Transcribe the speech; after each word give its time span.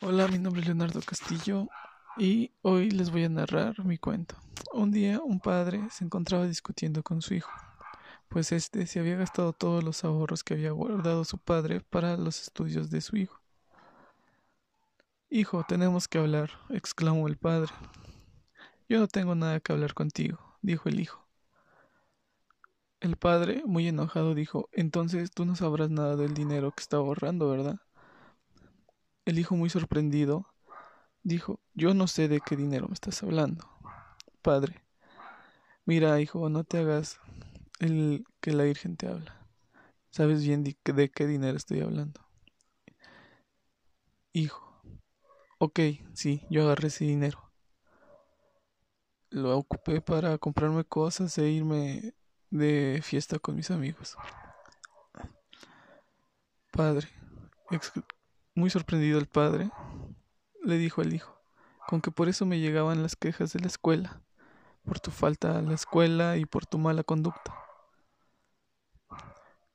Hola, 0.00 0.28
mi 0.28 0.38
nombre 0.38 0.60
es 0.60 0.68
Leonardo 0.68 1.00
Castillo 1.00 1.66
y 2.16 2.52
hoy 2.62 2.90
les 2.90 3.10
voy 3.10 3.24
a 3.24 3.28
narrar 3.28 3.84
mi 3.84 3.98
cuento. 3.98 4.36
Un 4.72 4.92
día 4.92 5.20
un 5.20 5.40
padre 5.40 5.88
se 5.90 6.04
encontraba 6.04 6.46
discutiendo 6.46 7.02
con 7.02 7.20
su 7.20 7.34
hijo, 7.34 7.50
pues 8.28 8.52
éste 8.52 8.86
se 8.86 9.00
había 9.00 9.16
gastado 9.16 9.52
todos 9.52 9.82
los 9.82 10.04
ahorros 10.04 10.44
que 10.44 10.54
había 10.54 10.70
guardado 10.70 11.24
su 11.24 11.38
padre 11.38 11.80
para 11.80 12.16
los 12.16 12.40
estudios 12.42 12.90
de 12.90 13.00
su 13.00 13.16
hijo. 13.16 13.40
Hijo, 15.30 15.64
tenemos 15.66 16.06
que 16.06 16.18
hablar, 16.18 16.50
exclamó 16.70 17.26
el 17.26 17.36
padre. 17.36 17.72
Yo 18.88 19.00
no 19.00 19.08
tengo 19.08 19.34
nada 19.34 19.58
que 19.58 19.72
hablar 19.72 19.94
contigo, 19.94 20.38
dijo 20.62 20.88
el 20.88 21.00
hijo. 21.00 21.26
El 23.00 23.16
padre, 23.16 23.62
muy 23.64 23.88
enojado, 23.88 24.34
dijo 24.34 24.68
Entonces 24.72 25.30
tú 25.32 25.44
no 25.44 25.56
sabrás 25.56 25.90
nada 25.90 26.14
del 26.14 26.34
dinero 26.34 26.72
que 26.72 26.82
está 26.82 26.98
ahorrando, 26.98 27.50
¿verdad? 27.50 27.80
El 29.28 29.38
hijo, 29.38 29.56
muy 29.56 29.68
sorprendido, 29.68 30.46
dijo, 31.22 31.60
Yo 31.74 31.92
no 31.92 32.06
sé 32.06 32.28
de 32.28 32.40
qué 32.40 32.56
dinero 32.56 32.88
me 32.88 32.94
estás 32.94 33.22
hablando. 33.22 33.68
Padre, 34.40 34.82
mira, 35.84 36.18
hijo, 36.18 36.48
no 36.48 36.64
te 36.64 36.78
hagas 36.78 37.20
el 37.78 38.24
que 38.40 38.52
la 38.52 38.64
Virgen 38.64 38.96
te 38.96 39.06
habla. 39.06 39.46
Sabes 40.10 40.42
bien 40.42 40.64
de, 40.64 40.78
qué 41.10 41.26
dinero 41.26 41.58
estoy 41.58 41.82
hablando. 41.82 42.26
Hijo, 44.32 44.80
ok, 45.58 45.78
sí, 46.14 46.46
yo 46.48 46.62
agarré 46.62 46.88
ese 46.88 47.04
dinero. 47.04 47.52
Lo 49.28 49.58
ocupé 49.58 50.00
para 50.00 50.38
comprarme 50.38 50.84
cosas 50.84 51.36
e 51.36 51.50
irme 51.50 52.14
de 52.48 53.00
fiesta 53.02 53.38
con 53.38 53.56
mis 53.56 53.70
amigos. 53.70 54.16
Padre, 56.72 57.08
muy 58.58 58.70
sorprendido 58.70 59.18
el 59.18 59.26
padre, 59.26 59.70
le 60.64 60.78
dijo 60.78 61.00
al 61.00 61.14
hijo, 61.14 61.40
con 61.86 62.00
que 62.00 62.10
por 62.10 62.28
eso 62.28 62.44
me 62.44 62.58
llegaban 62.58 63.02
las 63.02 63.14
quejas 63.14 63.52
de 63.52 63.60
la 63.60 63.68
escuela, 63.68 64.20
por 64.84 64.98
tu 65.00 65.10
falta 65.10 65.58
a 65.58 65.62
la 65.62 65.74
escuela 65.74 66.36
y 66.36 66.44
por 66.44 66.66
tu 66.66 66.76
mala 66.76 67.04
conducta. 67.04 67.54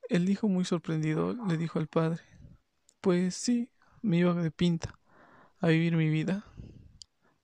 El 0.10 0.30
hijo 0.30 0.50
muy 0.50 0.66
sorprendido 0.66 1.34
le 1.48 1.58
dijo 1.58 1.80
al 1.80 1.88
padre, 1.88 2.22
pues 3.00 3.36
sí, 3.36 3.72
me 4.02 4.18
iba 4.18 4.34
de 4.34 4.52
pinta 4.52 5.00
a 5.62 5.70
vivir 5.70 5.96
mi 5.96 6.10
vida 6.10 6.44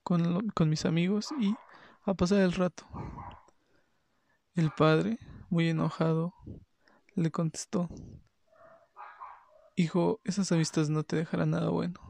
con, 0.04 0.50
con 0.50 0.70
mis 0.70 0.86
amigos 0.86 1.30
y 1.40 1.56
a 2.04 2.14
pasar 2.14 2.40
el 2.40 2.52
rato. 2.52 2.86
El 4.56 4.72
padre, 4.72 5.20
muy 5.50 5.70
enojado, 5.70 6.34
le 7.16 7.32
contestó, 7.32 7.90
Hijo, 9.80 10.20
esas 10.26 10.52
amistades 10.52 10.90
no 10.90 11.04
te 11.04 11.16
dejarán 11.16 11.52
nada 11.52 11.70
bueno. 11.70 12.02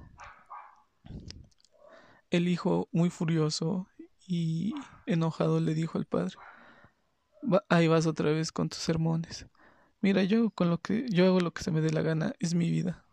El 2.31 2.47
hijo, 2.47 2.89
muy 2.91 3.11
furioso 3.11 3.87
y 4.25 4.73
enojado, 5.05 5.59
le 5.59 5.75
dijo 5.75 5.99
al 5.99 6.05
padre, 6.05 6.33
ahí 7.69 7.87
vas 7.87 8.07
otra 8.07 8.31
vez 8.31 8.51
con 8.51 8.69
tus 8.69 8.79
sermones. 8.79 9.45
Mira, 10.01 10.23
yo 10.23 10.49
con 10.49 10.71
lo 10.71 10.79
que 10.79 11.05
yo 11.11 11.27
hago 11.27 11.41
lo 11.41 11.53
que 11.53 11.61
se 11.61 11.69
me 11.69 11.79
dé 11.79 11.91
la 11.91 12.01
gana, 12.01 12.33
es 12.39 12.55
mi 12.55 12.71
vida. 12.71 13.05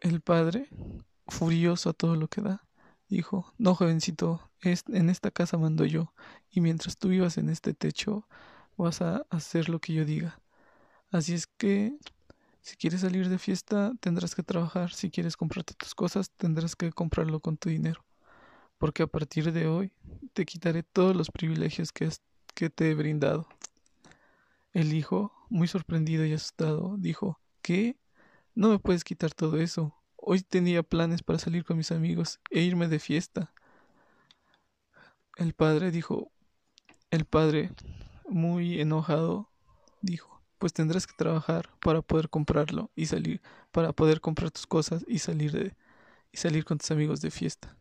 El 0.00 0.22
padre, 0.22 0.70
furioso 1.26 1.90
a 1.90 1.92
todo 1.92 2.16
lo 2.16 2.28
que 2.28 2.40
da, 2.40 2.66
dijo, 3.08 3.52
no, 3.58 3.74
jovencito, 3.74 4.50
en 4.62 5.10
esta 5.10 5.30
casa 5.30 5.58
mando 5.58 5.84
yo, 5.84 6.14
y 6.48 6.62
mientras 6.62 6.96
tú 6.96 7.08
vivas 7.08 7.36
en 7.36 7.50
este 7.50 7.74
techo, 7.74 8.26
vas 8.78 9.02
a 9.02 9.26
hacer 9.28 9.68
lo 9.68 9.80
que 9.80 9.92
yo 9.92 10.06
diga. 10.06 10.40
Así 11.10 11.34
es 11.34 11.46
que 11.46 11.98
si 12.68 12.76
quieres 12.76 13.00
salir 13.00 13.30
de 13.30 13.38
fiesta, 13.38 13.92
tendrás 13.98 14.34
que 14.34 14.42
trabajar. 14.42 14.92
Si 14.92 15.10
quieres 15.10 15.38
comprarte 15.38 15.72
tus 15.72 15.94
cosas, 15.94 16.30
tendrás 16.32 16.76
que 16.76 16.92
comprarlo 16.92 17.40
con 17.40 17.56
tu 17.56 17.70
dinero. 17.70 18.04
Porque 18.76 19.02
a 19.02 19.06
partir 19.06 19.52
de 19.52 19.66
hoy 19.66 19.90
te 20.34 20.44
quitaré 20.44 20.82
todos 20.82 21.16
los 21.16 21.30
privilegios 21.30 21.92
que, 21.92 22.10
te 22.68 22.90
he 22.90 22.94
brindado. 22.94 23.48
El 24.74 24.92
hijo, 24.92 25.32
muy 25.48 25.66
sorprendido 25.66 26.26
y 26.26 26.34
asustado, 26.34 26.96
dijo, 26.98 27.40
¿Qué? 27.62 27.96
No 28.54 28.68
me 28.68 28.78
puedes 28.78 29.02
quitar 29.02 29.32
todo 29.32 29.56
eso. 29.56 29.94
Hoy 30.16 30.42
tenía 30.42 30.82
planes 30.82 31.22
para 31.22 31.38
salir 31.38 31.64
con 31.64 31.78
mis 31.78 31.90
amigos 31.90 32.38
e 32.50 32.60
irme 32.60 32.86
de 32.88 32.98
fiesta. 32.98 33.54
El 35.36 35.54
padre 35.54 35.90
dijo, 35.90 36.30
el 37.10 37.24
padre, 37.24 37.70
muy 38.28 38.78
enojado, 38.78 39.48
dijo, 40.02 40.37
pues 40.58 40.72
tendrás 40.72 41.06
que 41.06 41.14
trabajar 41.16 41.70
para 41.80 42.02
poder 42.02 42.28
comprarlo 42.28 42.90
y 42.94 43.06
salir, 43.06 43.40
para 43.72 43.92
poder 43.92 44.20
comprar 44.20 44.50
tus 44.50 44.66
cosas 44.66 45.04
y 45.08 45.20
salir 45.20 45.52
de 45.52 45.76
y 46.32 46.36
salir 46.36 46.64
con 46.64 46.78
tus 46.78 46.90
amigos 46.90 47.20
de 47.20 47.30
fiesta. 47.30 47.76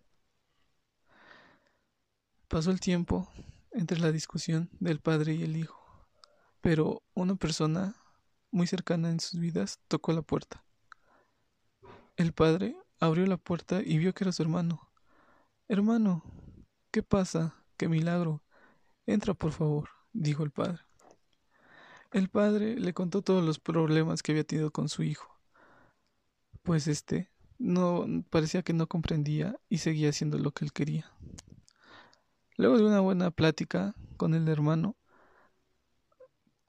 Pasó 2.47 2.71
el 2.71 2.79
tiempo 2.79 3.29
entre 3.71 3.99
la 3.99 4.11
discusión 4.11 4.69
del 4.79 4.99
padre 4.99 5.33
y 5.33 5.43
el 5.43 5.57
hijo, 5.57 6.07
pero 6.61 7.03
una 7.13 7.35
persona 7.35 7.95
muy 8.51 8.67
cercana 8.67 9.09
en 9.09 9.19
sus 9.19 9.39
vidas 9.39 9.79
tocó 9.87 10.13
la 10.13 10.21
puerta. 10.21 10.63
El 12.15 12.33
padre 12.33 12.75
abrió 12.99 13.25
la 13.27 13.37
puerta 13.37 13.81
y 13.83 13.97
vio 13.97 14.13
que 14.13 14.23
era 14.23 14.31
su 14.31 14.41
hermano. 14.41 14.89
Hermano, 15.67 16.23
¿qué 16.91 17.03
pasa? 17.03 17.55
¡Qué 17.75 17.89
milagro! 17.89 18.43
Entra, 19.05 19.33
por 19.33 19.51
favor, 19.51 19.89
dijo 20.13 20.43
el 20.43 20.51
padre. 20.51 20.86
El 22.17 22.29
padre 22.29 22.79
le 22.79 22.95
contó 22.95 23.21
todos 23.21 23.45
los 23.45 23.59
problemas 23.59 24.23
que 24.23 24.31
había 24.31 24.43
tenido 24.43 24.71
con 24.71 24.89
su 24.89 25.03
hijo, 25.03 25.39
pues 26.63 26.87
este 26.87 27.29
no 27.59 28.07
parecía 28.31 28.63
que 28.63 28.73
no 28.73 28.87
comprendía 28.87 29.55
y 29.69 29.77
seguía 29.77 30.09
haciendo 30.09 30.39
lo 30.39 30.49
que 30.49 30.65
él 30.65 30.73
quería. 30.73 31.11
Luego 32.55 32.79
de 32.79 32.85
una 32.85 33.01
buena 33.01 33.29
plática 33.29 33.93
con 34.17 34.33
el 34.33 34.47
hermano, 34.47 34.97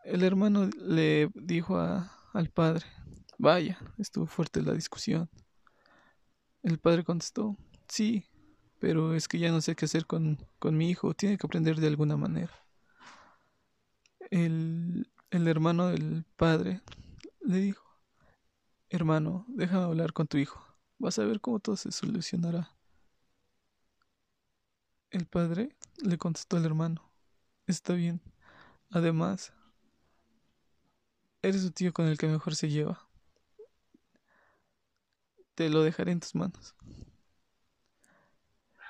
el 0.04 0.22
hermano 0.22 0.68
le 0.76 1.30
dijo 1.34 1.78
al 1.78 2.50
padre, 2.50 2.84
vaya, 3.38 3.78
estuvo 3.96 4.26
fuerte 4.26 4.60
la 4.60 4.74
discusión. 4.74 5.30
El 6.62 6.78
padre 6.78 7.04
contestó, 7.04 7.56
sí, 7.88 8.26
pero 8.78 9.14
es 9.14 9.28
que 9.28 9.38
ya 9.38 9.50
no 9.50 9.62
sé 9.62 9.74
qué 9.74 9.86
hacer 9.86 10.04
con, 10.04 10.46
con 10.58 10.76
mi 10.76 10.90
hijo, 10.90 11.14
tiene 11.14 11.38
que 11.38 11.46
aprender 11.46 11.76
de 11.80 11.86
alguna 11.86 12.18
manera. 12.18 12.52
El 14.30 15.10
el 15.30 15.46
hermano 15.46 15.88
del 15.88 16.24
padre 16.36 16.80
le 17.40 17.58
dijo, 17.58 17.84
hermano, 18.88 19.44
déjame 19.48 19.84
hablar 19.84 20.12
con 20.12 20.26
tu 20.26 20.38
hijo, 20.38 20.64
vas 20.98 21.18
a 21.18 21.24
ver 21.24 21.40
cómo 21.40 21.60
todo 21.60 21.76
se 21.76 21.92
solucionará. 21.92 22.74
El 25.10 25.26
padre 25.26 25.76
le 26.02 26.18
contestó 26.18 26.56
al 26.56 26.64
hermano, 26.64 27.10
está 27.66 27.94
bien, 27.94 28.20
además, 28.90 29.52
eres 31.42 31.62
su 31.62 31.70
tío 31.70 31.92
con 31.92 32.06
el 32.06 32.18
que 32.18 32.26
mejor 32.26 32.54
se 32.54 32.68
lleva. 32.68 33.06
Te 35.54 35.68
lo 35.68 35.82
dejaré 35.82 36.12
en 36.12 36.20
tus 36.20 36.34
manos. 36.34 36.74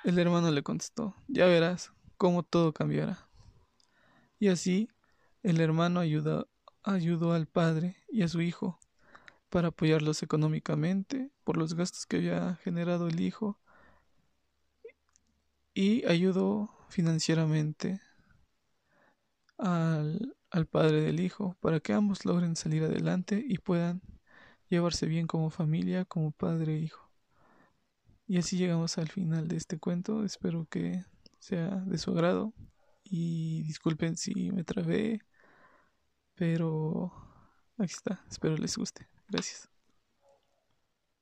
El 0.05 0.19
hermano 0.19 0.51
le 0.51 0.63
contestó, 0.63 1.15
ya 1.27 1.47
verás 1.47 1.93
cómo 2.17 2.43
todo 2.43 2.73
cambiará. 2.73 3.29
Y 4.39 4.49
así 4.49 4.89
el 5.43 5.61
hermano 5.61 6.01
ayudó, 6.01 6.49
al 6.85 7.47
padre 7.47 7.97
y 8.09 8.23
a 8.23 8.29
su 8.29 8.41
hijo 8.41 8.79
para 9.51 9.69
apoyarlos 9.69 10.23
económicamente 10.23 11.31
por 11.45 11.57
los 11.57 11.75
gastos 11.75 12.07
que 12.07 12.17
había 12.17 12.57
generado 12.57 13.09
el 13.09 13.21
hijo 13.21 13.59
y 15.75 16.07
ayudó 16.07 16.71
financieramente 16.89 18.01
al, 19.59 20.37
al, 20.51 20.67
padre 20.67 21.03
del 21.03 21.21
hijo 21.21 21.57
para 21.61 21.81
que 21.81 21.93
ambos 21.93 22.25
logren 22.25 22.57
salir 22.57 22.85
adelante 22.85 23.45
y 23.47 23.59
puedan 23.59 24.01
llevarse 24.69 25.07
bien 25.07 25.27
como 25.27 25.51
familia, 25.51 26.05
como 26.05 26.31
padre 26.31 26.77
e 26.77 26.81
hijo. 26.81 27.09
Y 28.27 28.39
así 28.39 28.59
llegamos 28.59 28.99
al 28.99 29.09
final 29.09 29.49
de 29.49 29.57
este 29.57 29.79
cuento. 29.79 30.25
Espero 30.25 30.67
que 30.71 31.05
sea 31.39 31.77
de 31.87 31.99
su 31.99 32.11
agrado 32.11 32.53
y 33.03 33.63
disculpen 33.63 34.17
si 34.17 34.53
me 34.53 34.65
trabé 34.65 35.21
pero 36.39 37.13
aquí 37.79 37.93
está, 37.93 38.25
espero 38.31 38.57
les 38.57 38.77
guste. 38.77 39.07
Gracias. 39.29 39.69